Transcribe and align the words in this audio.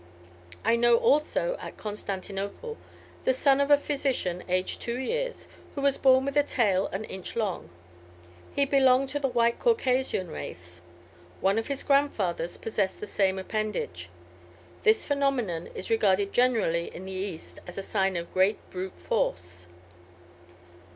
"I 0.65 0.77
know 0.77 0.97
also, 0.97 1.55
at 1.59 1.77
Constantinople, 1.77 2.75
the 3.23 3.33
son 3.33 3.61
of 3.61 3.69
a 3.69 3.77
physician, 3.77 4.43
aged 4.49 4.81
two 4.81 4.97
years, 4.97 5.47
who 5.75 5.81
was 5.81 5.99
born 5.99 6.25
with 6.25 6.35
a 6.35 6.41
tail 6.41 6.87
an 6.87 7.03
inch 7.03 7.35
long; 7.35 7.69
he 8.55 8.65
belonged 8.65 9.09
to 9.09 9.19
the 9.19 9.27
white 9.27 9.59
Caucasian 9.59 10.31
race. 10.31 10.81
One 11.39 11.59
of 11.59 11.67
his 11.67 11.83
grandfathers 11.83 12.57
possessed 12.57 12.99
the 12.99 13.05
same 13.05 13.37
appendage. 13.37 14.09
This 14.81 15.05
phenomenon 15.05 15.67
is 15.75 15.91
regarded 15.91 16.33
generally 16.33 16.87
in 16.91 17.05
the 17.05 17.11
East 17.11 17.59
as 17.67 17.77
a 17.77 17.83
sign 17.83 18.15
of 18.17 18.33
great 18.33 18.57
brute 18.71 18.95
force." 18.95 19.67